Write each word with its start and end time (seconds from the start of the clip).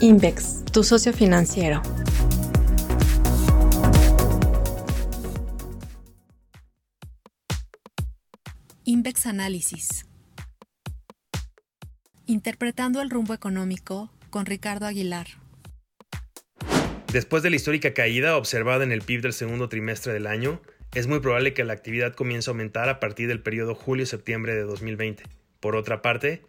Invex, 0.00 0.64
tu 0.72 0.84
socio 0.84 1.12
financiero. 1.12 1.82
Invex 8.84 9.26
Análisis. 9.26 10.06
Interpretando 12.26 13.02
el 13.02 13.10
rumbo 13.10 13.34
económico 13.34 14.12
con 14.30 14.46
Ricardo 14.46 14.86
Aguilar. 14.86 15.26
Después 17.12 17.42
de 17.42 17.50
la 17.50 17.56
histórica 17.56 17.92
caída 17.92 18.36
observada 18.36 18.84
en 18.84 18.92
el 18.92 19.02
PIB 19.02 19.22
del 19.22 19.32
segundo 19.32 19.68
trimestre 19.68 20.12
del 20.12 20.28
año, 20.28 20.62
es 20.94 21.08
muy 21.08 21.18
probable 21.18 21.54
que 21.54 21.64
la 21.64 21.72
actividad 21.72 22.14
comience 22.14 22.48
a 22.48 22.52
aumentar 22.52 22.88
a 22.88 23.00
partir 23.00 23.26
del 23.26 23.42
periodo 23.42 23.74
julio-septiembre 23.74 24.54
de 24.54 24.62
2020. 24.62 25.24
Por 25.58 25.74
otra 25.74 26.02
parte, 26.02 26.44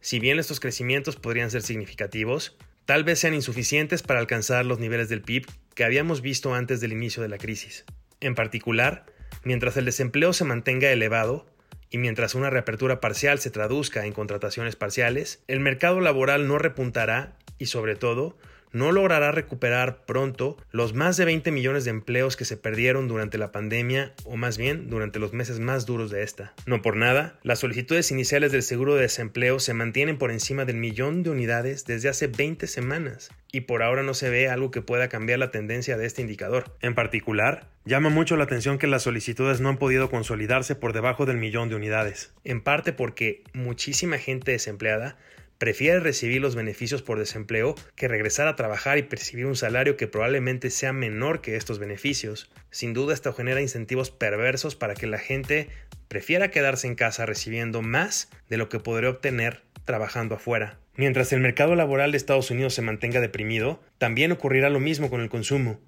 si 0.00 0.20
bien 0.20 0.38
estos 0.38 0.60
crecimientos 0.60 1.16
podrían 1.16 1.50
ser 1.50 1.62
significativos, 1.62 2.56
tal 2.84 3.04
vez 3.04 3.20
sean 3.20 3.34
insuficientes 3.34 4.02
para 4.02 4.20
alcanzar 4.20 4.64
los 4.64 4.78
niveles 4.78 5.08
del 5.08 5.22
PIB 5.22 5.46
que 5.74 5.84
habíamos 5.84 6.20
visto 6.20 6.54
antes 6.54 6.80
del 6.80 6.92
inicio 6.92 7.22
de 7.22 7.28
la 7.28 7.38
crisis. 7.38 7.84
En 8.20 8.34
particular, 8.34 9.06
mientras 9.44 9.76
el 9.76 9.84
desempleo 9.84 10.32
se 10.32 10.44
mantenga 10.44 10.90
elevado 10.90 11.46
y 11.90 11.98
mientras 11.98 12.34
una 12.34 12.50
reapertura 12.50 13.00
parcial 13.00 13.38
se 13.38 13.50
traduzca 13.50 14.06
en 14.06 14.12
contrataciones 14.12 14.76
parciales, 14.76 15.42
el 15.46 15.60
mercado 15.60 16.00
laboral 16.00 16.48
no 16.48 16.58
repuntará 16.58 17.36
y 17.58 17.66
sobre 17.66 17.96
todo 17.96 18.38
no 18.72 18.92
logrará 18.92 19.32
recuperar 19.32 20.04
pronto 20.04 20.56
los 20.70 20.94
más 20.94 21.16
de 21.16 21.24
20 21.24 21.50
millones 21.50 21.84
de 21.84 21.90
empleos 21.90 22.36
que 22.36 22.44
se 22.44 22.56
perdieron 22.56 23.08
durante 23.08 23.38
la 23.38 23.52
pandemia 23.52 24.12
o 24.24 24.36
más 24.36 24.58
bien 24.58 24.88
durante 24.88 25.18
los 25.18 25.32
meses 25.32 25.60
más 25.60 25.86
duros 25.86 26.10
de 26.10 26.22
esta. 26.22 26.54
No 26.66 26.82
por 26.82 26.96
nada, 26.96 27.38
las 27.42 27.60
solicitudes 27.60 28.10
iniciales 28.10 28.52
del 28.52 28.62
seguro 28.62 28.94
de 28.94 29.02
desempleo 29.02 29.58
se 29.58 29.74
mantienen 29.74 30.18
por 30.18 30.30
encima 30.30 30.64
del 30.64 30.76
millón 30.76 31.22
de 31.22 31.30
unidades 31.30 31.84
desde 31.84 32.08
hace 32.08 32.26
20 32.26 32.66
semanas 32.66 33.30
y 33.52 33.62
por 33.62 33.82
ahora 33.82 34.02
no 34.02 34.14
se 34.14 34.30
ve 34.30 34.48
algo 34.48 34.70
que 34.70 34.80
pueda 34.80 35.08
cambiar 35.08 35.38
la 35.38 35.50
tendencia 35.50 35.96
de 35.96 36.06
este 36.06 36.22
indicador. 36.22 36.76
En 36.80 36.94
particular, 36.94 37.68
llama 37.84 38.08
mucho 38.08 38.36
la 38.36 38.44
atención 38.44 38.78
que 38.78 38.86
las 38.86 39.02
solicitudes 39.02 39.60
no 39.60 39.68
han 39.68 39.76
podido 39.76 40.10
consolidarse 40.10 40.74
por 40.74 40.94
debajo 40.94 41.26
del 41.26 41.36
millón 41.36 41.68
de 41.68 41.76
unidades, 41.76 42.32
en 42.44 42.62
parte 42.62 42.92
porque 42.92 43.44
muchísima 43.52 44.18
gente 44.18 44.52
desempleada 44.52 45.16
prefiere 45.62 46.00
recibir 46.00 46.42
los 46.42 46.56
beneficios 46.56 47.02
por 47.02 47.20
desempleo 47.20 47.76
que 47.94 48.08
regresar 48.08 48.48
a 48.48 48.56
trabajar 48.56 48.98
y 48.98 49.04
percibir 49.04 49.46
un 49.46 49.54
salario 49.54 49.96
que 49.96 50.08
probablemente 50.08 50.70
sea 50.70 50.92
menor 50.92 51.40
que 51.40 51.54
estos 51.54 51.78
beneficios. 51.78 52.50
Sin 52.72 52.94
duda 52.94 53.14
esto 53.14 53.32
genera 53.32 53.60
incentivos 53.60 54.10
perversos 54.10 54.74
para 54.74 54.94
que 54.94 55.06
la 55.06 55.18
gente 55.18 55.68
prefiera 56.08 56.50
quedarse 56.50 56.88
en 56.88 56.96
casa 56.96 57.26
recibiendo 57.26 57.80
más 57.80 58.28
de 58.48 58.56
lo 58.56 58.68
que 58.68 58.80
podría 58.80 59.10
obtener 59.10 59.62
trabajando 59.84 60.34
afuera. 60.34 60.80
Mientras 60.96 61.32
el 61.32 61.38
mercado 61.38 61.76
laboral 61.76 62.10
de 62.10 62.16
Estados 62.16 62.50
Unidos 62.50 62.74
se 62.74 62.82
mantenga 62.82 63.20
deprimido, 63.20 63.80
también 63.98 64.32
ocurrirá 64.32 64.68
lo 64.68 64.80
mismo 64.80 65.10
con 65.10 65.20
el 65.20 65.28
consumo 65.28 65.78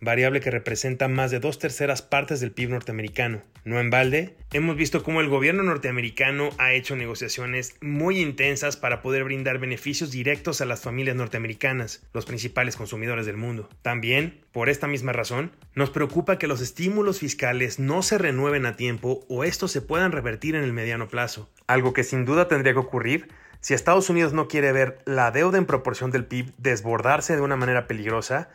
variable 0.00 0.40
que 0.40 0.50
representa 0.50 1.08
más 1.08 1.30
de 1.30 1.40
dos 1.40 1.58
terceras 1.58 2.02
partes 2.02 2.40
del 2.40 2.52
PIB 2.52 2.70
norteamericano. 2.70 3.42
No 3.64 3.80
en 3.80 3.90
balde, 3.90 4.36
hemos 4.52 4.76
visto 4.76 5.02
cómo 5.02 5.20
el 5.20 5.28
gobierno 5.28 5.62
norteamericano 5.62 6.50
ha 6.58 6.72
hecho 6.72 6.96
negociaciones 6.96 7.76
muy 7.80 8.20
intensas 8.20 8.76
para 8.76 9.00
poder 9.00 9.24
brindar 9.24 9.58
beneficios 9.58 10.10
directos 10.10 10.60
a 10.60 10.66
las 10.66 10.82
familias 10.82 11.16
norteamericanas, 11.16 12.06
los 12.12 12.26
principales 12.26 12.76
consumidores 12.76 13.26
del 13.26 13.36
mundo. 13.36 13.68
También, 13.82 14.40
por 14.52 14.68
esta 14.68 14.86
misma 14.86 15.12
razón, 15.12 15.52
nos 15.74 15.90
preocupa 15.90 16.38
que 16.38 16.46
los 16.46 16.60
estímulos 16.60 17.20
fiscales 17.20 17.78
no 17.78 18.02
se 18.02 18.18
renueven 18.18 18.66
a 18.66 18.76
tiempo 18.76 19.24
o 19.28 19.44
estos 19.44 19.72
se 19.72 19.80
puedan 19.80 20.12
revertir 20.12 20.54
en 20.54 20.64
el 20.64 20.72
mediano 20.72 21.08
plazo, 21.08 21.50
algo 21.66 21.92
que 21.92 22.04
sin 22.04 22.24
duda 22.24 22.48
tendría 22.48 22.74
que 22.74 22.80
ocurrir 22.80 23.28
si 23.64 23.72
Estados 23.72 24.10
Unidos 24.10 24.34
no 24.34 24.46
quiere 24.46 24.72
ver 24.72 24.98
la 25.06 25.30
deuda 25.30 25.56
en 25.56 25.64
proporción 25.64 26.10
del 26.10 26.26
PIB 26.26 26.52
desbordarse 26.58 27.34
de 27.34 27.40
una 27.40 27.56
manera 27.56 27.86
peligrosa, 27.86 28.50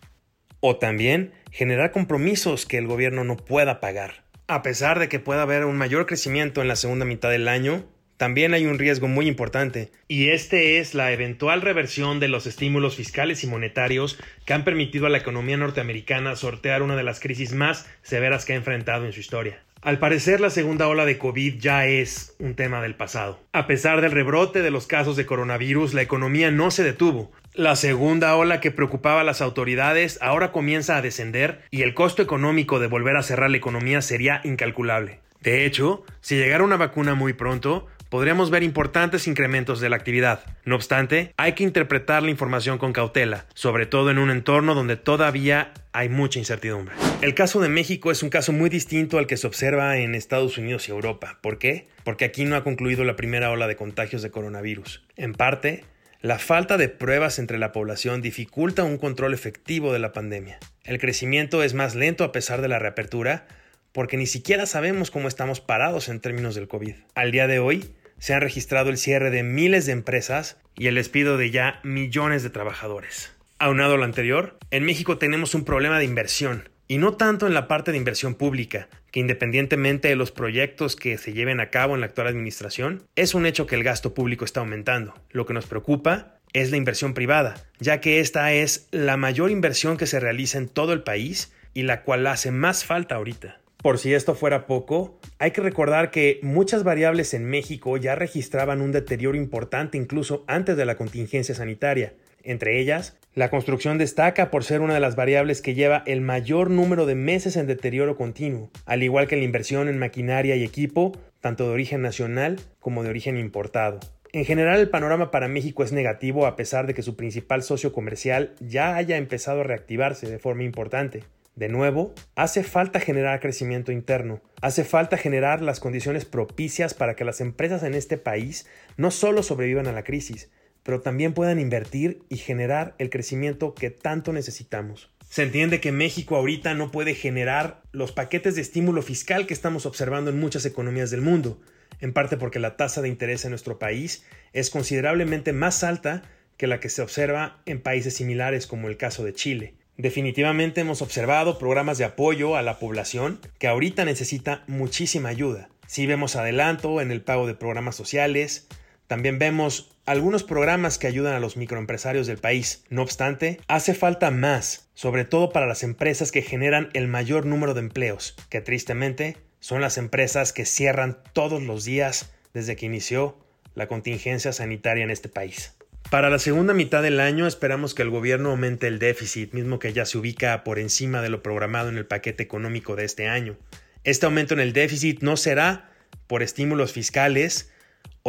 o 0.59 0.77
también 0.77 1.31
generar 1.51 1.91
compromisos 1.91 2.65
que 2.65 2.77
el 2.77 2.87
gobierno 2.87 3.23
no 3.23 3.37
pueda 3.37 3.79
pagar. 3.79 4.23
A 4.47 4.61
pesar 4.61 4.99
de 4.99 5.09
que 5.09 5.19
pueda 5.19 5.43
haber 5.43 5.65
un 5.65 5.77
mayor 5.77 6.05
crecimiento 6.05 6.61
en 6.61 6.67
la 6.67 6.75
segunda 6.75 7.05
mitad 7.05 7.29
del 7.29 7.47
año, 7.47 7.85
también 8.17 8.53
hay 8.53 8.65
un 8.65 8.79
riesgo 8.79 9.07
muy 9.07 9.27
importante, 9.27 9.91
y 10.09 10.29
este 10.31 10.79
es 10.79 10.93
la 10.93 11.13
eventual 11.13 11.61
reversión 11.61 12.19
de 12.19 12.27
los 12.27 12.47
estímulos 12.47 12.97
fiscales 12.97 13.45
y 13.45 13.47
monetarios 13.47 14.19
que 14.45 14.53
han 14.53 14.65
permitido 14.65 15.05
a 15.05 15.09
la 15.09 15.19
economía 15.19 15.55
norteamericana 15.55 16.35
sortear 16.35 16.81
una 16.81 16.97
de 16.97 17.03
las 17.03 17.21
crisis 17.21 17.53
más 17.53 17.87
severas 18.01 18.43
que 18.43 18.51
ha 18.51 18.57
enfrentado 18.57 19.05
en 19.05 19.13
su 19.13 19.21
historia. 19.21 19.63
Al 19.81 19.99
parecer, 19.99 20.41
la 20.41 20.49
segunda 20.49 20.89
ola 20.89 21.05
de 21.05 21.17
COVID 21.17 21.59
ya 21.59 21.85
es 21.85 22.35
un 22.39 22.55
tema 22.55 22.81
del 22.81 22.95
pasado. 22.95 23.39
A 23.53 23.65
pesar 23.65 24.01
del 24.01 24.11
rebrote 24.11 24.61
de 24.61 24.71
los 24.71 24.87
casos 24.87 25.15
de 25.15 25.25
coronavirus, 25.25 25.93
la 25.93 26.01
economía 26.01 26.51
no 26.51 26.69
se 26.71 26.83
detuvo. 26.83 27.31
La 27.55 27.75
segunda 27.75 28.35
ola 28.35 28.61
que 28.61 28.69
preocupaba 28.69 29.21
a 29.21 29.23
las 29.23 29.41
autoridades 29.41 30.19
ahora 30.21 30.51
comienza 30.51 30.95
a 30.95 31.01
descender 31.01 31.61
y 31.71 31.81
el 31.81 31.95
costo 31.95 32.21
económico 32.21 32.79
de 32.79 32.87
volver 32.87 33.17
a 33.17 33.23
cerrar 33.23 33.49
la 33.49 33.57
economía 33.57 34.01
sería 34.03 34.39
incalculable. 34.43 35.19
De 35.41 35.65
hecho, 35.65 36.03
si 36.21 36.35
llegara 36.35 36.63
una 36.63 36.77
vacuna 36.77 37.15
muy 37.15 37.33
pronto, 37.33 37.87
podríamos 38.09 38.51
ver 38.51 38.61
importantes 38.61 39.27
incrementos 39.27 39.79
de 39.79 39.89
la 39.89 39.95
actividad. 39.95 40.41
No 40.63 40.75
obstante, 40.75 41.33
hay 41.37 41.53
que 41.53 41.63
interpretar 41.63 42.21
la 42.21 42.29
información 42.29 42.77
con 42.77 42.93
cautela, 42.93 43.45
sobre 43.55 43.87
todo 43.87 44.11
en 44.11 44.19
un 44.19 44.29
entorno 44.29 44.75
donde 44.75 44.95
todavía 44.95 45.73
hay 45.91 46.07
mucha 46.07 46.37
incertidumbre. 46.37 46.95
El 47.21 47.33
caso 47.33 47.59
de 47.61 47.69
México 47.69 48.11
es 48.11 48.21
un 48.21 48.29
caso 48.29 48.51
muy 48.51 48.69
distinto 48.69 49.17
al 49.17 49.25
que 49.25 49.37
se 49.37 49.47
observa 49.47 49.97
en 49.97 50.13
Estados 50.13 50.57
Unidos 50.59 50.87
y 50.87 50.91
Europa. 50.91 51.39
¿Por 51.41 51.57
qué? 51.57 51.87
Porque 52.03 52.25
aquí 52.25 52.45
no 52.45 52.55
ha 52.55 52.63
concluido 52.63 53.03
la 53.05 53.15
primera 53.15 53.49
ola 53.49 53.67
de 53.67 53.75
contagios 53.75 54.21
de 54.21 54.29
coronavirus. 54.29 55.03
En 55.15 55.33
parte, 55.33 55.83
la 56.21 56.37
falta 56.37 56.75
de 56.75 56.89
pruebas 56.89 57.39
entre 57.39 57.57
la 57.57 57.71
población 57.71 58.21
dificulta 58.21 58.83
un 58.83 58.97
control 58.97 59.33
efectivo 59.33 59.93
de 59.93 59.99
la 59.99 60.11
pandemia. 60.11 60.59
El 60.83 60.99
crecimiento 60.99 61.63
es 61.63 61.73
más 61.73 61.95
lento 61.95 62.25
a 62.25 62.33
pesar 62.33 62.61
de 62.61 62.67
la 62.67 62.77
reapertura, 62.77 63.47
porque 63.93 64.17
ni 64.17 64.25
siquiera 64.25 64.65
sabemos 64.65 65.11
cómo 65.11 65.29
estamos 65.29 65.61
parados 65.61 66.09
en 66.09 66.19
términos 66.19 66.55
del 66.55 66.67
COVID. 66.67 66.95
Al 67.15 67.31
día 67.31 67.47
de 67.47 67.59
hoy, 67.59 67.95
se 68.17 68.33
ha 68.33 68.41
registrado 68.41 68.89
el 68.89 68.97
cierre 68.97 69.31
de 69.31 69.43
miles 69.43 69.85
de 69.85 69.93
empresas 69.93 70.57
y 70.75 70.87
el 70.87 70.95
despido 70.95 71.37
de 71.37 71.51
ya 71.51 71.79
millones 71.83 72.43
de 72.43 72.49
trabajadores. 72.49 73.31
Aunado 73.57 73.93
a 73.93 73.97
lo 73.97 74.03
anterior, 74.03 74.57
en 74.71 74.83
México 74.83 75.17
tenemos 75.17 75.55
un 75.55 75.63
problema 75.63 75.99
de 75.99 76.05
inversión, 76.05 76.67
y 76.91 76.97
no 76.97 77.13
tanto 77.13 77.45
en 77.45 77.53
la 77.53 77.67
parte 77.67 77.91
de 77.91 77.99
inversión 77.99 78.33
pública, 78.33 78.89
que 79.11 79.19
independientemente 79.19 80.07
de 80.07 80.15
los 80.15 80.31
proyectos 80.31 80.95
que 80.95 81.19
se 81.19 81.33
lleven 81.33 81.59
a 81.59 81.69
cabo 81.69 81.93
en 81.93 82.01
la 82.01 82.07
actual 82.07 82.25
administración, 82.25 83.03
es 83.15 83.35
un 83.35 83.45
hecho 83.45 83.67
que 83.67 83.75
el 83.75 83.83
gasto 83.83 84.15
público 84.15 84.43
está 84.43 84.61
aumentando. 84.61 85.13
Lo 85.29 85.45
que 85.45 85.53
nos 85.53 85.67
preocupa 85.67 86.39
es 86.51 86.71
la 86.71 86.77
inversión 86.77 87.13
privada, 87.13 87.63
ya 87.79 88.01
que 88.01 88.19
esta 88.19 88.53
es 88.53 88.87
la 88.89 89.17
mayor 89.17 89.51
inversión 89.51 89.97
que 89.97 90.07
se 90.07 90.19
realiza 90.19 90.57
en 90.57 90.67
todo 90.67 90.91
el 90.91 91.03
país 91.03 91.53
y 91.75 91.83
la 91.83 92.01
cual 92.01 92.25
hace 92.25 92.49
más 92.49 92.83
falta 92.83 93.15
ahorita. 93.15 93.61
Por 93.83 93.99
si 93.99 94.15
esto 94.15 94.33
fuera 94.33 94.65
poco, 94.65 95.19
hay 95.37 95.51
que 95.51 95.61
recordar 95.61 96.09
que 96.09 96.39
muchas 96.41 96.83
variables 96.83 97.35
en 97.35 97.45
México 97.45 97.97
ya 97.97 98.15
registraban 98.15 98.81
un 98.81 98.91
deterioro 98.91 99.37
importante 99.37 99.95
incluso 99.95 100.43
antes 100.47 100.75
de 100.75 100.85
la 100.85 100.97
contingencia 100.97 101.53
sanitaria. 101.53 102.13
Entre 102.49 102.79
ellas, 102.79 103.15
la 103.35 103.51
construcción 103.51 103.99
destaca 103.99 104.49
por 104.49 104.63
ser 104.63 104.81
una 104.81 104.95
de 104.95 104.99
las 104.99 105.15
variables 105.15 105.61
que 105.61 105.75
lleva 105.75 106.01
el 106.07 106.19
mayor 106.19 106.71
número 106.71 107.05
de 107.05 107.13
meses 107.13 107.55
en 107.57 107.67
deterioro 107.67 108.15
continuo, 108.17 108.71
al 108.87 109.03
igual 109.03 109.27
que 109.27 109.35
la 109.35 109.43
inversión 109.43 109.87
en 109.87 109.99
maquinaria 109.99 110.55
y 110.55 110.63
equipo, 110.63 111.11
tanto 111.41 111.67
de 111.67 111.73
origen 111.73 112.01
nacional 112.01 112.59
como 112.79 113.03
de 113.03 113.11
origen 113.11 113.37
importado. 113.37 113.99
En 114.33 114.45
general 114.45 114.79
el 114.79 114.89
panorama 114.89 115.29
para 115.29 115.47
México 115.47 115.83
es 115.83 115.91
negativo 115.91 116.47
a 116.47 116.55
pesar 116.55 116.87
de 116.87 116.95
que 116.95 117.03
su 117.03 117.15
principal 117.15 117.61
socio 117.61 117.93
comercial 117.93 118.55
ya 118.59 118.95
haya 118.95 119.17
empezado 119.17 119.61
a 119.61 119.65
reactivarse 119.65 120.27
de 120.27 120.39
forma 120.39 120.63
importante. 120.63 121.25
De 121.53 121.69
nuevo, 121.69 122.15
hace 122.33 122.63
falta 122.63 122.99
generar 122.99 123.41
crecimiento 123.41 123.91
interno, 123.91 124.41
hace 124.59 124.83
falta 124.85 125.17
generar 125.17 125.61
las 125.61 125.79
condiciones 125.79 126.25
propicias 126.25 126.95
para 126.95 127.15
que 127.15 127.25
las 127.25 127.41
empresas 127.41 127.83
en 127.83 127.93
este 127.93 128.17
país 128.17 128.65
no 128.97 129.11
solo 129.11 129.43
sobrevivan 129.43 129.85
a 129.85 129.91
la 129.91 130.03
crisis, 130.03 130.49
pero 130.83 131.01
también 131.01 131.33
puedan 131.33 131.59
invertir 131.59 132.23
y 132.29 132.37
generar 132.37 132.95
el 132.97 133.09
crecimiento 133.09 133.73
que 133.73 133.89
tanto 133.89 134.33
necesitamos. 134.33 135.11
Se 135.29 135.43
entiende 135.43 135.79
que 135.79 135.91
México 135.91 136.35
ahorita 136.35 136.73
no 136.73 136.91
puede 136.91 137.13
generar 137.13 137.83
los 137.91 138.11
paquetes 138.11 138.55
de 138.55 138.61
estímulo 138.61 139.01
fiscal 139.03 139.45
que 139.45 139.53
estamos 139.53 139.85
observando 139.85 140.31
en 140.31 140.39
muchas 140.39 140.65
economías 140.65 141.11
del 141.11 141.21
mundo, 141.21 141.61
en 141.99 142.13
parte 142.13 142.37
porque 142.37 142.59
la 142.59 142.77
tasa 142.77 143.01
de 143.01 143.09
interés 143.09 143.45
en 143.45 143.51
nuestro 143.51 143.77
país 143.77 144.25
es 144.53 144.69
considerablemente 144.69 145.53
más 145.53 145.83
alta 145.83 146.23
que 146.57 146.67
la 146.67 146.79
que 146.79 146.89
se 146.89 147.01
observa 147.01 147.61
en 147.65 147.81
países 147.81 148.15
similares 148.15 148.67
como 148.67 148.87
el 148.87 148.97
caso 148.97 149.23
de 149.23 149.33
Chile. 149.33 149.75
Definitivamente 149.97 150.81
hemos 150.81 151.01
observado 151.01 151.59
programas 151.59 151.97
de 151.97 152.05
apoyo 152.05 152.55
a 152.55 152.61
la 152.61 152.79
población 152.79 153.39
que 153.59 153.67
ahorita 153.67 154.05
necesita 154.05 154.63
muchísima 154.67 155.29
ayuda. 155.29 155.69
Si 155.87 156.07
vemos 156.07 156.35
adelanto 156.35 157.01
en 157.01 157.11
el 157.11 157.21
pago 157.21 157.47
de 157.47 157.53
programas 157.53 157.95
sociales, 157.95 158.67
también 159.07 159.39
vemos 159.39 159.97
algunos 160.09 160.43
programas 160.43 160.97
que 160.97 161.05
ayudan 161.05 161.35
a 161.35 161.39
los 161.39 161.55
microempresarios 161.55 162.25
del 162.25 162.39
país. 162.39 162.83
No 162.89 163.03
obstante, 163.03 163.59
hace 163.67 163.93
falta 163.93 164.31
más, 164.31 164.89
sobre 164.95 165.23
todo 165.23 165.51
para 165.51 165.67
las 165.67 165.83
empresas 165.83 166.31
que 166.31 166.41
generan 166.41 166.89
el 166.93 167.07
mayor 167.07 167.45
número 167.45 167.75
de 167.75 167.81
empleos, 167.81 168.35
que 168.49 168.59
tristemente 168.59 169.37
son 169.59 169.81
las 169.81 169.99
empresas 169.99 170.51
que 170.51 170.65
cierran 170.65 171.19
todos 171.33 171.61
los 171.61 171.85
días 171.85 172.33
desde 172.55 172.75
que 172.75 172.87
inició 172.87 173.37
la 173.75 173.87
contingencia 173.87 174.51
sanitaria 174.51 175.03
en 175.03 175.11
este 175.11 175.29
país. 175.29 175.75
Para 176.09 176.31
la 176.31 176.39
segunda 176.39 176.73
mitad 176.73 177.03
del 177.03 177.19
año 177.19 177.45
esperamos 177.45 177.93
que 177.93 178.01
el 178.01 178.09
gobierno 178.09 178.49
aumente 178.49 178.87
el 178.87 178.97
déficit, 178.97 179.53
mismo 179.53 179.77
que 179.77 179.93
ya 179.93 180.07
se 180.07 180.17
ubica 180.17 180.63
por 180.63 180.79
encima 180.79 181.21
de 181.21 181.29
lo 181.29 181.43
programado 181.43 181.87
en 181.87 181.97
el 181.97 182.07
paquete 182.07 182.41
económico 182.41 182.95
de 182.95 183.05
este 183.05 183.27
año. 183.27 183.57
Este 184.03 184.25
aumento 184.25 184.55
en 184.55 184.59
el 184.59 184.73
déficit 184.73 185.21
no 185.21 185.37
será 185.37 185.91
por 186.25 186.41
estímulos 186.41 186.93
fiscales 186.93 187.69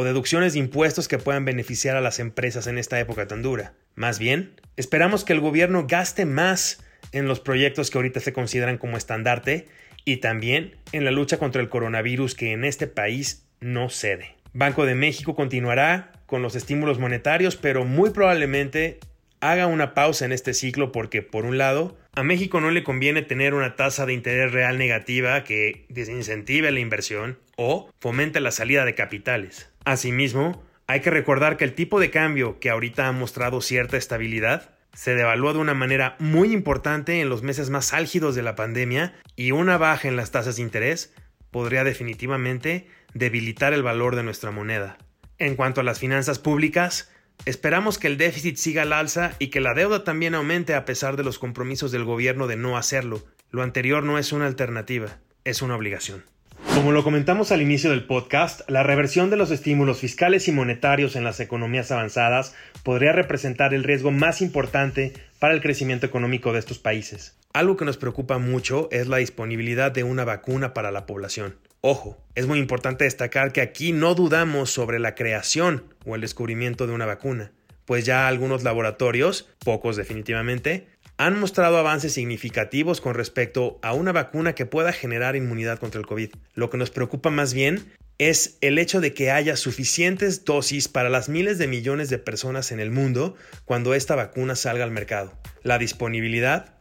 o 0.00 0.04
deducciones 0.04 0.54
de 0.54 0.60
impuestos 0.60 1.08
que 1.08 1.18
puedan 1.18 1.44
beneficiar 1.44 1.94
a 1.94 2.00
las 2.00 2.20
empresas 2.20 2.66
en 2.66 2.78
esta 2.78 2.98
época 2.98 3.26
tan 3.26 3.42
dura. 3.42 3.74
Más 3.94 4.18
bien, 4.18 4.54
esperamos 4.76 5.26
que 5.26 5.34
el 5.34 5.40
gobierno 5.40 5.86
gaste 5.86 6.24
más 6.24 6.82
en 7.12 7.28
los 7.28 7.40
proyectos 7.40 7.90
que 7.90 7.98
ahorita 7.98 8.20
se 8.20 8.32
consideran 8.32 8.78
como 8.78 8.96
estandarte 8.96 9.68
y 10.06 10.16
también 10.16 10.76
en 10.92 11.04
la 11.04 11.10
lucha 11.10 11.36
contra 11.36 11.60
el 11.60 11.68
coronavirus 11.68 12.34
que 12.34 12.52
en 12.52 12.64
este 12.64 12.86
país 12.86 13.44
no 13.60 13.90
cede. 13.90 14.36
Banco 14.54 14.86
de 14.86 14.94
México 14.94 15.34
continuará 15.34 16.12
con 16.24 16.40
los 16.40 16.56
estímulos 16.56 16.98
monetarios, 16.98 17.56
pero 17.56 17.84
muy 17.84 18.08
probablemente 18.08 19.00
haga 19.40 19.66
una 19.66 19.92
pausa 19.92 20.24
en 20.24 20.32
este 20.32 20.54
ciclo 20.54 20.92
porque, 20.92 21.20
por 21.20 21.44
un 21.44 21.58
lado, 21.58 21.98
a 22.14 22.22
México 22.22 22.60
no 22.62 22.70
le 22.70 22.84
conviene 22.84 23.20
tener 23.20 23.52
una 23.52 23.76
tasa 23.76 24.06
de 24.06 24.14
interés 24.14 24.52
real 24.52 24.78
negativa 24.78 25.44
que 25.44 25.84
desincentive 25.90 26.70
la 26.70 26.80
inversión 26.80 27.38
o 27.56 27.90
fomente 28.00 28.40
la 28.40 28.50
salida 28.50 28.86
de 28.86 28.94
capitales. 28.94 29.69
Asimismo, 29.84 30.62
hay 30.86 31.00
que 31.00 31.10
recordar 31.10 31.56
que 31.56 31.64
el 31.64 31.74
tipo 31.74 32.00
de 32.00 32.10
cambio 32.10 32.58
que 32.58 32.70
ahorita 32.70 33.06
ha 33.06 33.12
mostrado 33.12 33.60
cierta 33.60 33.96
estabilidad 33.96 34.70
se 34.92 35.14
devaluó 35.14 35.52
de 35.52 35.60
una 35.60 35.74
manera 35.74 36.16
muy 36.18 36.52
importante 36.52 37.20
en 37.20 37.28
los 37.28 37.42
meses 37.42 37.70
más 37.70 37.92
álgidos 37.92 38.34
de 38.34 38.42
la 38.42 38.56
pandemia 38.56 39.14
y 39.36 39.52
una 39.52 39.78
baja 39.78 40.08
en 40.08 40.16
las 40.16 40.32
tasas 40.32 40.56
de 40.56 40.62
interés 40.62 41.14
podría 41.50 41.84
definitivamente 41.84 42.88
debilitar 43.14 43.72
el 43.72 43.82
valor 43.82 44.16
de 44.16 44.22
nuestra 44.22 44.50
moneda. 44.50 44.98
En 45.38 45.56
cuanto 45.56 45.80
a 45.80 45.84
las 45.84 45.98
finanzas 45.98 46.38
públicas, 46.38 47.10
esperamos 47.44 47.98
que 47.98 48.08
el 48.08 48.18
déficit 48.18 48.56
siga 48.56 48.82
al 48.82 48.92
alza 48.92 49.32
y 49.38 49.48
que 49.48 49.60
la 49.60 49.74
deuda 49.74 50.04
también 50.04 50.34
aumente 50.34 50.74
a 50.74 50.84
pesar 50.84 51.16
de 51.16 51.24
los 51.24 51.38
compromisos 51.38 51.92
del 51.92 52.04
gobierno 52.04 52.46
de 52.46 52.56
no 52.56 52.76
hacerlo. 52.76 53.24
Lo 53.50 53.62
anterior 53.62 54.02
no 54.02 54.18
es 54.18 54.32
una 54.32 54.46
alternativa, 54.46 55.18
es 55.44 55.62
una 55.62 55.76
obligación. 55.76 56.24
Como 56.74 56.92
lo 56.92 57.04
comentamos 57.04 57.52
al 57.52 57.62
inicio 57.62 57.90
del 57.90 58.04
podcast, 58.04 58.62
la 58.68 58.82
reversión 58.82 59.30
de 59.30 59.36
los 59.36 59.50
estímulos 59.50 59.98
fiscales 59.98 60.48
y 60.48 60.52
monetarios 60.52 61.16
en 61.16 61.24
las 61.24 61.40
economías 61.40 61.90
avanzadas 61.90 62.54
podría 62.82 63.12
representar 63.12 63.74
el 63.74 63.84
riesgo 63.84 64.10
más 64.10 64.40
importante 64.40 65.12
para 65.38 65.54
el 65.54 65.60
crecimiento 65.60 66.06
económico 66.06 66.52
de 66.52 66.58
estos 66.58 66.78
países. 66.78 67.36
Algo 67.52 67.76
que 67.76 67.84
nos 67.84 67.96
preocupa 67.96 68.38
mucho 68.38 68.88
es 68.92 69.08
la 69.08 69.16
disponibilidad 69.16 69.90
de 69.90 70.04
una 70.04 70.24
vacuna 70.24 70.72
para 70.72 70.90
la 70.90 71.06
población. 71.06 71.56
Ojo, 71.80 72.18
es 72.34 72.46
muy 72.46 72.58
importante 72.58 73.04
destacar 73.04 73.52
que 73.52 73.62
aquí 73.62 73.92
no 73.92 74.14
dudamos 74.14 74.70
sobre 74.70 74.98
la 74.98 75.14
creación 75.14 75.84
o 76.04 76.14
el 76.14 76.20
descubrimiento 76.20 76.86
de 76.86 76.92
una 76.92 77.06
vacuna, 77.06 77.52
pues 77.86 78.04
ya 78.04 78.28
algunos 78.28 78.62
laboratorios, 78.62 79.48
pocos 79.64 79.96
definitivamente, 79.96 80.86
han 81.20 81.38
mostrado 81.38 81.76
avances 81.76 82.14
significativos 82.14 83.02
con 83.02 83.12
respecto 83.12 83.78
a 83.82 83.92
una 83.92 84.10
vacuna 84.10 84.54
que 84.54 84.64
pueda 84.64 84.90
generar 84.90 85.36
inmunidad 85.36 85.78
contra 85.78 86.00
el 86.00 86.06
COVID. 86.06 86.30
Lo 86.54 86.70
que 86.70 86.78
nos 86.78 86.88
preocupa 86.88 87.28
más 87.28 87.52
bien 87.52 87.92
es 88.16 88.56
el 88.62 88.78
hecho 88.78 89.02
de 89.02 89.12
que 89.12 89.30
haya 89.30 89.56
suficientes 89.56 90.46
dosis 90.46 90.88
para 90.88 91.10
las 91.10 91.28
miles 91.28 91.58
de 91.58 91.66
millones 91.66 92.08
de 92.08 92.16
personas 92.16 92.72
en 92.72 92.80
el 92.80 92.90
mundo 92.90 93.36
cuando 93.66 93.92
esta 93.92 94.14
vacuna 94.16 94.56
salga 94.56 94.82
al 94.82 94.92
mercado. 94.92 95.34
La 95.62 95.76
disponibilidad 95.76 96.72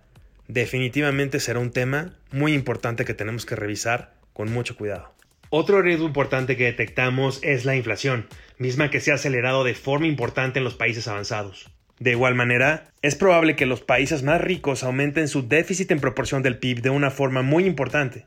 definitivamente 0.47 1.42
será 1.42 1.59
un 1.59 1.71
tema 1.71 2.18
muy 2.31 2.53
importante 2.53 3.03
que 3.03 3.13
tenemos 3.13 3.45
que 3.45 3.57
revisar 3.57 4.13
con 4.31 4.50
mucho 4.53 4.77
cuidado. 4.77 5.13
Otro 5.50 5.81
riesgo 5.81 6.06
importante 6.06 6.56
que 6.56 6.63
detectamos 6.63 7.42
es 7.44 7.65
la 7.65 7.75
inflación, 7.75 8.25
misma 8.57 8.89
que 8.89 9.01
se 9.01 9.12
ha 9.12 9.15
acelerado 9.15 9.65
de 9.65 9.75
forma 9.75 10.07
importante 10.07 10.59
en 10.59 10.63
los 10.63 10.75
países 10.75 11.09
avanzados. 11.09 11.69
De 11.99 12.11
igual 12.11 12.33
manera, 12.33 12.85
es 13.01 13.15
probable 13.15 13.55
que 13.55 13.65
los 13.65 13.81
países 13.81 14.23
más 14.23 14.39
ricos 14.39 14.83
aumenten 14.83 15.27
su 15.27 15.47
déficit 15.47 15.91
en 15.91 15.99
proporción 15.99 16.41
del 16.43 16.57
PIB 16.57 16.81
de 16.81 16.89
una 16.89 17.11
forma 17.11 17.41
muy 17.41 17.65
importante, 17.65 18.25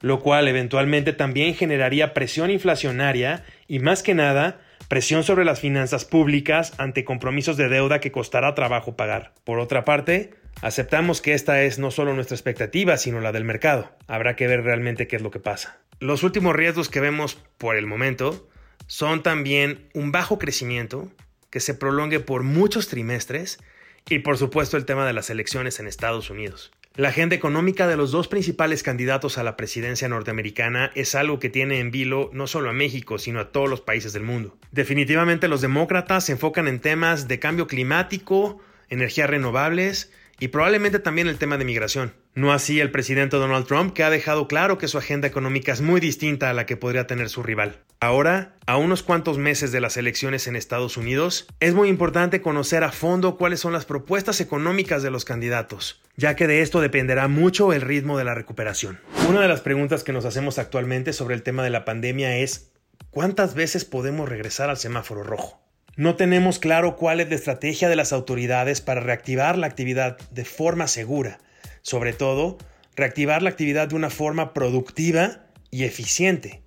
lo 0.00 0.20
cual 0.20 0.48
eventualmente 0.48 1.12
también 1.12 1.54
generaría 1.54 2.12
presión 2.12 2.50
inflacionaria 2.50 3.44
y 3.68 3.78
más 3.78 4.02
que 4.02 4.14
nada 4.14 4.60
presión 4.88 5.22
sobre 5.22 5.44
las 5.44 5.60
finanzas 5.60 6.04
públicas 6.04 6.74
ante 6.76 7.04
compromisos 7.04 7.56
de 7.56 7.68
deuda 7.68 8.00
que 8.00 8.12
costará 8.12 8.54
trabajo 8.54 8.96
pagar. 8.96 9.32
Por 9.44 9.58
otra 9.58 9.84
parte, 9.84 10.34
aceptamos 10.60 11.20
que 11.20 11.34
esta 11.34 11.62
es 11.62 11.78
no 11.78 11.90
solo 11.90 12.14
nuestra 12.14 12.34
expectativa, 12.34 12.96
sino 12.96 13.20
la 13.20 13.32
del 13.32 13.44
mercado. 13.44 13.92
Habrá 14.08 14.36
que 14.36 14.46
ver 14.46 14.62
realmente 14.62 15.06
qué 15.06 15.16
es 15.16 15.22
lo 15.22 15.30
que 15.30 15.40
pasa. 15.40 15.78
Los 16.00 16.22
últimos 16.22 16.54
riesgos 16.54 16.88
que 16.88 17.00
vemos 17.00 17.38
por 17.58 17.76
el 17.76 17.86
momento 17.86 18.48
son 18.86 19.22
también 19.22 19.88
un 19.94 20.12
bajo 20.12 20.38
crecimiento, 20.38 21.10
que 21.54 21.60
se 21.60 21.74
prolongue 21.74 22.18
por 22.18 22.42
muchos 22.42 22.88
trimestres 22.88 23.60
y 24.08 24.18
por 24.18 24.38
supuesto 24.38 24.76
el 24.76 24.86
tema 24.86 25.06
de 25.06 25.12
las 25.12 25.30
elecciones 25.30 25.78
en 25.78 25.86
Estados 25.86 26.28
Unidos. 26.28 26.72
La 26.96 27.10
agenda 27.10 27.36
económica 27.36 27.86
de 27.86 27.96
los 27.96 28.10
dos 28.10 28.26
principales 28.26 28.82
candidatos 28.82 29.38
a 29.38 29.44
la 29.44 29.56
presidencia 29.56 30.08
norteamericana 30.08 30.90
es 30.96 31.14
algo 31.14 31.38
que 31.38 31.50
tiene 31.50 31.78
en 31.78 31.92
vilo 31.92 32.28
no 32.32 32.48
solo 32.48 32.70
a 32.70 32.72
México, 32.72 33.18
sino 33.18 33.38
a 33.38 33.52
todos 33.52 33.70
los 33.70 33.80
países 33.80 34.12
del 34.12 34.24
mundo. 34.24 34.58
Definitivamente 34.72 35.46
los 35.46 35.60
demócratas 35.60 36.24
se 36.24 36.32
enfocan 36.32 36.66
en 36.66 36.80
temas 36.80 37.28
de 37.28 37.38
cambio 37.38 37.68
climático, 37.68 38.60
energías 38.88 39.30
renovables 39.30 40.10
y 40.40 40.48
probablemente 40.48 40.98
también 40.98 41.28
el 41.28 41.38
tema 41.38 41.58
de 41.58 41.64
migración. 41.64 42.14
No 42.34 42.52
así 42.52 42.80
el 42.80 42.90
presidente 42.90 43.36
Donald 43.36 43.66
Trump, 43.66 43.92
que 43.92 44.02
ha 44.02 44.10
dejado 44.10 44.48
claro 44.48 44.78
que 44.78 44.88
su 44.88 44.98
agenda 44.98 45.28
económica 45.28 45.72
es 45.72 45.80
muy 45.80 46.00
distinta 46.00 46.50
a 46.50 46.52
la 46.52 46.66
que 46.66 46.76
podría 46.76 47.06
tener 47.06 47.28
su 47.28 47.42
rival. 47.42 47.80
Ahora, 48.00 48.56
a 48.66 48.76
unos 48.76 49.02
cuantos 49.02 49.38
meses 49.38 49.72
de 49.72 49.80
las 49.80 49.96
elecciones 49.96 50.46
en 50.46 50.56
Estados 50.56 50.96
Unidos, 50.96 51.46
es 51.60 51.74
muy 51.74 51.88
importante 51.88 52.42
conocer 52.42 52.84
a 52.84 52.92
fondo 52.92 53.36
cuáles 53.36 53.60
son 53.60 53.72
las 53.72 53.84
propuestas 53.84 54.40
económicas 54.40 55.02
de 55.02 55.10
los 55.10 55.24
candidatos, 55.24 56.02
ya 56.16 56.36
que 56.36 56.46
de 56.46 56.60
esto 56.60 56.80
dependerá 56.80 57.28
mucho 57.28 57.72
el 57.72 57.80
ritmo 57.80 58.18
de 58.18 58.24
la 58.24 58.34
recuperación. 58.34 59.00
Una 59.28 59.40
de 59.40 59.48
las 59.48 59.60
preguntas 59.60 60.04
que 60.04 60.12
nos 60.12 60.24
hacemos 60.24 60.58
actualmente 60.58 61.12
sobre 61.12 61.34
el 61.34 61.42
tema 61.42 61.62
de 61.62 61.70
la 61.70 61.84
pandemia 61.84 62.36
es 62.36 62.72
¿cuántas 63.10 63.54
veces 63.54 63.84
podemos 63.84 64.28
regresar 64.28 64.68
al 64.68 64.76
semáforo 64.76 65.22
rojo? 65.22 65.63
No 65.96 66.16
tenemos 66.16 66.58
claro 66.58 66.96
cuál 66.96 67.20
es 67.20 67.28
la 67.28 67.36
estrategia 67.36 67.88
de 67.88 67.96
las 67.96 68.12
autoridades 68.12 68.80
para 68.80 69.00
reactivar 69.00 69.58
la 69.58 69.66
actividad 69.66 70.18
de 70.30 70.44
forma 70.44 70.88
segura 70.88 71.38
sobre 71.84 72.14
todo, 72.14 72.56
reactivar 72.96 73.42
la 73.42 73.50
actividad 73.50 73.88
de 73.88 73.94
una 73.94 74.10
forma 74.10 74.54
productiva 74.54 75.44
y 75.70 75.84
eficiente. 75.84 76.62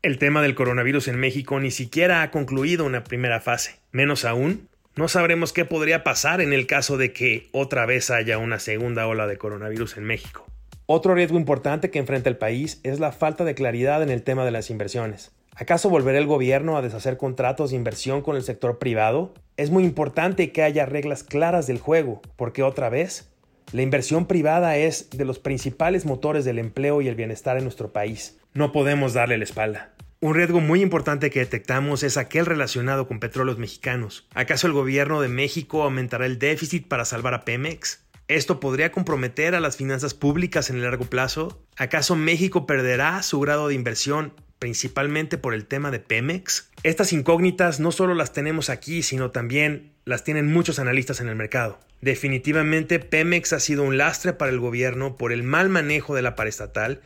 El 0.00 0.18
tema 0.18 0.42
del 0.42 0.54
coronavirus 0.54 1.08
en 1.08 1.18
México 1.18 1.58
ni 1.58 1.72
siquiera 1.72 2.22
ha 2.22 2.30
concluido 2.30 2.86
una 2.86 3.02
primera 3.02 3.40
fase. 3.40 3.80
Menos 3.90 4.24
aún, 4.24 4.68
no 4.94 5.08
sabremos 5.08 5.52
qué 5.52 5.64
podría 5.64 6.04
pasar 6.04 6.40
en 6.40 6.52
el 6.52 6.68
caso 6.68 6.96
de 6.96 7.12
que 7.12 7.48
otra 7.52 7.84
vez 7.84 8.10
haya 8.10 8.38
una 8.38 8.60
segunda 8.60 9.08
ola 9.08 9.26
de 9.26 9.38
coronavirus 9.38 9.96
en 9.96 10.04
México. 10.04 10.46
Otro 10.86 11.14
riesgo 11.14 11.36
importante 11.36 11.90
que 11.90 11.98
enfrenta 11.98 12.28
el 12.28 12.36
país 12.36 12.78
es 12.84 13.00
la 13.00 13.10
falta 13.10 13.44
de 13.44 13.56
claridad 13.56 14.02
en 14.04 14.10
el 14.10 14.22
tema 14.22 14.44
de 14.44 14.52
las 14.52 14.70
inversiones. 14.70 15.32
¿Acaso 15.56 15.88
volverá 15.88 16.18
el 16.18 16.26
gobierno 16.26 16.76
a 16.76 16.82
deshacer 16.82 17.16
contratos 17.16 17.70
de 17.70 17.76
inversión 17.76 18.22
con 18.22 18.34
el 18.34 18.42
sector 18.42 18.78
privado? 18.78 19.34
Es 19.56 19.70
muy 19.70 19.84
importante 19.84 20.50
que 20.50 20.64
haya 20.64 20.84
reglas 20.84 21.22
claras 21.22 21.68
del 21.68 21.78
juego, 21.78 22.22
porque 22.34 22.64
otra 22.64 22.88
vez 22.88 23.30
la 23.72 23.82
inversión 23.82 24.26
privada 24.26 24.76
es 24.76 25.10
de 25.10 25.24
los 25.24 25.38
principales 25.38 26.06
motores 26.06 26.44
del 26.44 26.58
empleo 26.58 27.02
y 27.02 27.08
el 27.08 27.14
bienestar 27.14 27.56
en 27.56 27.62
nuestro 27.62 27.92
país. 27.92 28.36
No 28.52 28.72
podemos 28.72 29.14
darle 29.14 29.38
la 29.38 29.44
espalda. 29.44 29.94
Un 30.18 30.34
riesgo 30.34 30.58
muy 30.60 30.82
importante 30.82 31.30
que 31.30 31.40
detectamos 31.40 32.02
es 32.02 32.16
aquel 32.16 32.46
relacionado 32.46 33.06
con 33.06 33.20
petróleos 33.20 33.58
mexicanos. 33.58 34.26
¿Acaso 34.34 34.66
el 34.66 34.72
gobierno 34.72 35.20
de 35.20 35.28
México 35.28 35.84
aumentará 35.84 36.26
el 36.26 36.40
déficit 36.40 36.88
para 36.88 37.04
salvar 37.04 37.34
a 37.34 37.44
Pemex? 37.44 38.04
¿Esto 38.26 38.58
podría 38.58 38.90
comprometer 38.90 39.54
a 39.54 39.60
las 39.60 39.76
finanzas 39.76 40.14
públicas 40.14 40.70
en 40.70 40.76
el 40.76 40.82
largo 40.82 41.04
plazo? 41.04 41.62
¿Acaso 41.76 42.16
México 42.16 42.66
perderá 42.66 43.22
su 43.22 43.38
grado 43.38 43.68
de 43.68 43.74
inversión 43.74 44.32
principalmente 44.58 45.38
por 45.38 45.54
el 45.54 45.66
tema 45.66 45.90
de 45.90 46.00
Pemex? 46.00 46.70
Estas 46.82 47.12
incógnitas 47.12 47.80
no 47.80 47.92
solo 47.92 48.14
las 48.14 48.32
tenemos 48.32 48.70
aquí, 48.70 49.02
sino 49.02 49.30
también 49.30 49.92
las 50.04 50.24
tienen 50.24 50.52
muchos 50.52 50.78
analistas 50.78 51.20
en 51.20 51.28
el 51.28 51.36
mercado. 51.36 51.80
Definitivamente 52.00 52.98
Pemex 52.98 53.52
ha 53.52 53.60
sido 53.60 53.82
un 53.82 53.96
lastre 53.96 54.34
para 54.34 54.52
el 54.52 54.60
gobierno 54.60 55.16
por 55.16 55.32
el 55.32 55.42
mal 55.42 55.68
manejo 55.68 56.14
de 56.14 56.22
la 56.22 56.36
paraestatal, 56.36 57.00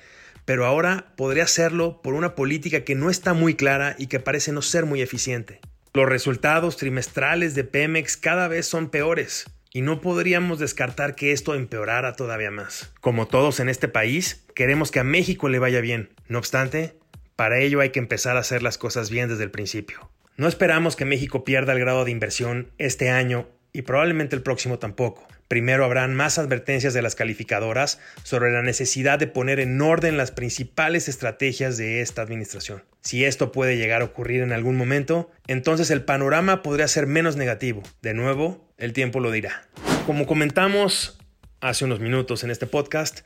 pero 0.45 0.67
ahora 0.67 1.13
podría 1.17 1.47
serlo 1.47 2.03
por 2.03 2.15
una 2.15 2.35
política 2.35 2.81
que 2.81 2.95
no 2.95 3.11
está 3.11 3.35
muy 3.35 3.55
clara 3.55 3.95
y 3.99 4.07
que 4.07 4.19
parece 4.19 4.51
no 4.51 4.63
ser 4.63 4.87
muy 4.87 5.03
eficiente. 5.03 5.61
Los 5.95 6.09
resultados 6.09 6.77
trimestrales 6.77 7.55
de 7.55 7.65
Pemex 7.65 8.17
cada 8.17 8.49
vez 8.49 8.67
son 8.67 8.91
peores 8.91 9.47
y 9.73 9.83
no 9.83 10.01
podríamos 10.01 10.59
descartar 10.59 11.15
que 11.15 11.33
esto 11.33 11.55
empeorara 11.55 12.15
todavía 12.15 12.51
más. 12.51 12.93
Como 13.01 13.29
todos 13.29 13.61
en 13.61 13.69
este 13.69 13.89
país, 13.89 14.45
queremos 14.55 14.91
que 14.91 15.01
a 15.01 15.05
México 15.05 15.49
le 15.49 15.59
vaya 15.59 15.81
bien. 15.81 16.11
No 16.29 16.39
obstante, 16.39 16.98
para 17.39 17.61
ello 17.61 17.79
hay 17.79 17.91
que 17.91 18.01
empezar 18.01 18.37
a 18.37 18.41
hacer 18.41 18.65
las 18.65 18.79
cosas 18.79 19.11
bien 19.11 19.29
desde 19.29 19.45
el 19.45 19.53
principio. 19.53 20.11
No 20.37 20.49
esperamos 20.49 20.97
que 20.97 21.05
México 21.05 21.45
pierda 21.45 21.73
el 21.73 21.79
grado 21.79 22.05
de 22.05 22.11
inversión 22.11 22.73
este 22.79 23.11
año 23.11 23.49
y 23.73 23.83
probablemente 23.83 24.35
el 24.35 24.43
próximo 24.43 24.81
tampoco. 24.81 25.25
Primero 25.47 25.85
habrán 25.85 26.17
más 26.17 26.41
advertencias 26.41 26.95
de 26.95 27.03
las 27.03 27.15
calificadoras 27.15 28.01
sobre 28.25 28.51
la 28.51 28.63
necesidad 28.63 29.21
de 29.21 29.29
poner 29.29 29.61
en 29.61 29.81
orden 29.81 30.17
las 30.17 30.33
principales 30.33 31.09
estrategias 31.09 31.77
de 31.77 32.01
esta 32.01 32.23
administración. 32.23 32.83
Si 33.03 33.25
esto 33.25 33.53
puede 33.53 33.77
llegar 33.77 34.03
a 34.03 34.07
ocurrir 34.07 34.43
en 34.43 34.51
algún 34.51 34.77
momento, 34.77 35.31
entonces 35.47 35.93
el 35.93 36.03
panorama 36.03 36.65
podría 36.65 36.89
ser 36.89 37.07
menos 37.07 37.37
negativo. 37.37 37.85
De 38.03 38.15
nuevo, 38.15 38.69
el 38.79 38.93
tiempo 38.93 39.21
lo 39.21 39.31
dirá. 39.31 39.69
Como 40.07 40.27
comentamos 40.27 41.21
hace 41.61 41.85
unos 41.85 42.01
minutos 42.01 42.43
en 42.43 42.51
este 42.51 42.67
podcast, 42.67 43.21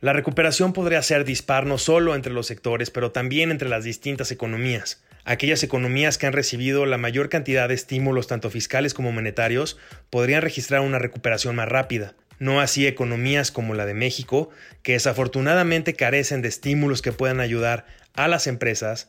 la 0.00 0.12
recuperación 0.12 0.72
podría 0.72 1.02
ser 1.02 1.24
dispar 1.24 1.66
no 1.66 1.78
solo 1.78 2.14
entre 2.14 2.32
los 2.32 2.46
sectores, 2.46 2.90
pero 2.90 3.12
también 3.12 3.50
entre 3.50 3.68
las 3.68 3.84
distintas 3.84 4.30
economías. 4.30 5.02
Aquellas 5.24 5.62
economías 5.62 6.18
que 6.18 6.26
han 6.26 6.32
recibido 6.32 6.86
la 6.86 6.98
mayor 6.98 7.28
cantidad 7.28 7.68
de 7.68 7.74
estímulos 7.74 8.26
tanto 8.26 8.50
fiscales 8.50 8.94
como 8.94 9.12
monetarios 9.12 9.78
podrían 10.10 10.42
registrar 10.42 10.80
una 10.80 10.98
recuperación 10.98 11.54
más 11.54 11.68
rápida. 11.68 12.14
No 12.40 12.60
así 12.60 12.86
economías 12.88 13.52
como 13.52 13.74
la 13.74 13.86
de 13.86 13.94
México, 13.94 14.50
que 14.82 14.94
desafortunadamente 14.94 15.94
carecen 15.94 16.42
de 16.42 16.48
estímulos 16.48 17.00
que 17.00 17.12
puedan 17.12 17.38
ayudar 17.38 17.86
a 18.14 18.26
las 18.26 18.48
empresas 18.48 19.06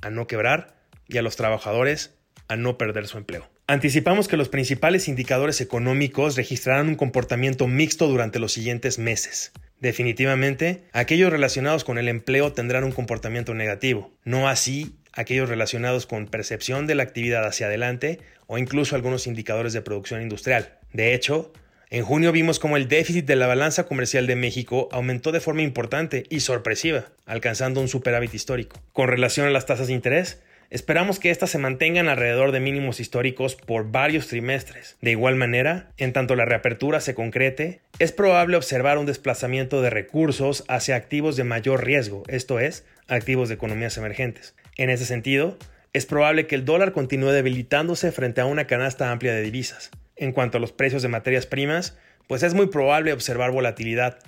a 0.00 0.08
no 0.08 0.26
quebrar 0.26 0.74
y 1.06 1.18
a 1.18 1.22
los 1.22 1.36
trabajadores 1.36 2.14
a 2.48 2.56
no 2.56 2.78
perder 2.78 3.06
su 3.06 3.18
empleo. 3.18 3.50
Anticipamos 3.66 4.26
que 4.26 4.36
los 4.36 4.48
principales 4.48 5.06
indicadores 5.06 5.60
económicos 5.60 6.36
registrarán 6.36 6.88
un 6.88 6.96
comportamiento 6.96 7.68
mixto 7.68 8.08
durante 8.08 8.40
los 8.40 8.52
siguientes 8.52 8.98
meses. 8.98 9.52
Definitivamente, 9.80 10.82
aquellos 10.92 11.30
relacionados 11.30 11.84
con 11.84 11.98
el 11.98 12.08
empleo 12.08 12.52
tendrán 12.52 12.84
un 12.84 12.92
comportamiento 12.92 13.54
negativo, 13.54 14.12
no 14.24 14.48
así 14.48 14.94
aquellos 15.12 15.48
relacionados 15.48 16.06
con 16.06 16.26
percepción 16.26 16.86
de 16.86 16.94
la 16.94 17.02
actividad 17.02 17.46
hacia 17.46 17.66
adelante 17.66 18.20
o 18.46 18.58
incluso 18.58 18.94
algunos 18.94 19.26
indicadores 19.26 19.72
de 19.72 19.82
producción 19.82 20.22
industrial. 20.22 20.78
De 20.92 21.14
hecho, 21.14 21.52
en 21.88 22.04
junio 22.04 22.30
vimos 22.30 22.58
como 22.58 22.76
el 22.76 22.88
déficit 22.88 23.24
de 23.24 23.36
la 23.36 23.46
balanza 23.46 23.86
comercial 23.86 24.26
de 24.26 24.36
México 24.36 24.88
aumentó 24.92 25.32
de 25.32 25.40
forma 25.40 25.62
importante 25.62 26.24
y 26.28 26.40
sorpresiva, 26.40 27.06
alcanzando 27.26 27.80
un 27.80 27.88
superávit 27.88 28.34
histórico. 28.34 28.80
Con 28.92 29.08
relación 29.08 29.46
a 29.46 29.50
las 29.50 29.66
tasas 29.66 29.88
de 29.88 29.94
interés, 29.94 30.40
Esperamos 30.70 31.18
que 31.18 31.30
éstas 31.30 31.50
se 31.50 31.58
mantengan 31.58 32.08
alrededor 32.08 32.52
de 32.52 32.60
mínimos 32.60 33.00
históricos 33.00 33.56
por 33.56 33.90
varios 33.90 34.28
trimestres. 34.28 34.96
De 35.00 35.10
igual 35.10 35.34
manera, 35.34 35.90
en 35.96 36.12
tanto 36.12 36.36
la 36.36 36.44
reapertura 36.44 37.00
se 37.00 37.12
concrete, 37.12 37.80
es 37.98 38.12
probable 38.12 38.56
observar 38.56 38.96
un 38.96 39.04
desplazamiento 39.04 39.82
de 39.82 39.90
recursos 39.90 40.64
hacia 40.68 40.94
activos 40.94 41.34
de 41.34 41.42
mayor 41.42 41.84
riesgo, 41.84 42.22
esto 42.28 42.60
es, 42.60 42.86
activos 43.08 43.48
de 43.48 43.56
economías 43.56 43.98
emergentes. 43.98 44.54
En 44.76 44.90
ese 44.90 45.06
sentido, 45.06 45.58
es 45.92 46.06
probable 46.06 46.46
que 46.46 46.54
el 46.54 46.64
dólar 46.64 46.92
continúe 46.92 47.30
debilitándose 47.30 48.12
frente 48.12 48.40
a 48.40 48.46
una 48.46 48.68
canasta 48.68 49.10
amplia 49.10 49.34
de 49.34 49.42
divisas. 49.42 49.90
En 50.14 50.30
cuanto 50.30 50.58
a 50.58 50.60
los 50.60 50.70
precios 50.70 51.02
de 51.02 51.08
materias 51.08 51.46
primas, 51.46 51.98
pues 52.28 52.44
es 52.44 52.54
muy 52.54 52.68
probable 52.68 53.12
observar 53.12 53.50
volatilidad, 53.50 54.20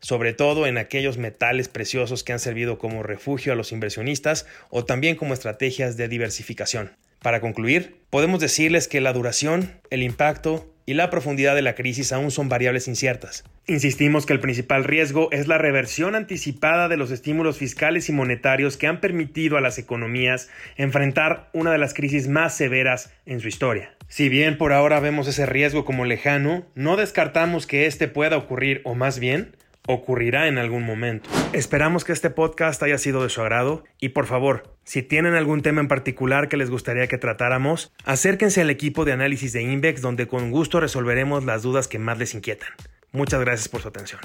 sobre 0.00 0.32
todo 0.32 0.66
en 0.66 0.78
aquellos 0.78 1.18
metales 1.18 1.68
preciosos 1.68 2.24
que 2.24 2.32
han 2.32 2.40
servido 2.40 2.78
como 2.78 3.02
refugio 3.02 3.52
a 3.52 3.56
los 3.56 3.72
inversionistas 3.72 4.46
o 4.70 4.84
también 4.84 5.16
como 5.16 5.34
estrategias 5.34 5.96
de 5.96 6.08
diversificación. 6.08 6.92
Para 7.20 7.40
concluir, 7.40 7.96
podemos 8.08 8.40
decirles 8.40 8.88
que 8.88 9.02
la 9.02 9.12
duración, 9.12 9.72
el 9.90 10.02
impacto 10.02 10.72
y 10.86 10.94
la 10.94 11.10
profundidad 11.10 11.54
de 11.54 11.62
la 11.62 11.74
crisis 11.74 12.12
aún 12.12 12.30
son 12.30 12.48
variables 12.48 12.88
inciertas. 12.88 13.44
Insistimos 13.66 14.26
que 14.26 14.32
el 14.32 14.40
principal 14.40 14.84
riesgo 14.84 15.28
es 15.30 15.46
la 15.46 15.58
reversión 15.58 16.14
anticipada 16.14 16.88
de 16.88 16.96
los 16.96 17.10
estímulos 17.10 17.58
fiscales 17.58 18.08
y 18.08 18.12
monetarios 18.12 18.76
que 18.76 18.86
han 18.86 19.00
permitido 19.00 19.58
a 19.58 19.60
las 19.60 19.78
economías 19.78 20.48
enfrentar 20.76 21.50
una 21.52 21.70
de 21.70 21.78
las 21.78 21.94
crisis 21.94 22.26
más 22.26 22.56
severas 22.56 23.12
en 23.26 23.40
su 23.40 23.48
historia. 23.48 23.94
Si 24.08 24.28
bien 24.28 24.58
por 24.58 24.72
ahora 24.72 24.98
vemos 24.98 25.28
ese 25.28 25.46
riesgo 25.46 25.84
como 25.84 26.06
lejano, 26.06 26.64
no 26.74 26.96
descartamos 26.96 27.66
que 27.66 27.86
este 27.86 28.08
pueda 28.08 28.38
ocurrir 28.38 28.80
o 28.84 28.94
más 28.94 29.20
bien 29.20 29.54
ocurrirá 29.86 30.48
en 30.48 30.58
algún 30.58 30.84
momento. 30.84 31.28
Esperamos 31.52 32.04
que 32.04 32.12
este 32.12 32.30
podcast 32.30 32.82
haya 32.82 32.98
sido 32.98 33.22
de 33.22 33.28
su 33.28 33.40
agrado 33.40 33.84
y 33.98 34.10
por 34.10 34.26
favor, 34.26 34.76
si 34.84 35.02
tienen 35.02 35.34
algún 35.34 35.62
tema 35.62 35.80
en 35.80 35.88
particular 35.88 36.48
que 36.48 36.56
les 36.56 36.70
gustaría 36.70 37.06
que 37.06 37.18
tratáramos, 37.18 37.92
acérquense 38.04 38.60
al 38.60 38.70
equipo 38.70 39.04
de 39.04 39.12
análisis 39.12 39.52
de 39.52 39.62
Invex 39.62 40.02
donde 40.02 40.26
con 40.26 40.50
gusto 40.50 40.80
resolveremos 40.80 41.44
las 41.44 41.62
dudas 41.62 41.88
que 41.88 41.98
más 41.98 42.18
les 42.18 42.34
inquietan. 42.34 42.70
Muchas 43.12 43.40
gracias 43.40 43.68
por 43.68 43.82
su 43.82 43.88
atención. 43.88 44.20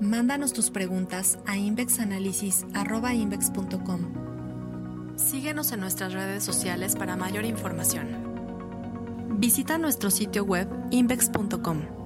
Mándanos 0.00 0.52
tus 0.52 0.70
preguntas 0.70 1.38
a 1.46 1.56
invexanalysis.com. 1.56 4.26
Síguenos 5.16 5.72
en 5.72 5.80
nuestras 5.80 6.12
redes 6.12 6.44
sociales 6.44 6.94
para 6.96 7.16
mayor 7.16 7.46
información. 7.46 9.38
Visita 9.38 9.78
nuestro 9.78 10.10
sitio 10.10 10.44
web 10.44 10.68
invex.com. 10.90 12.05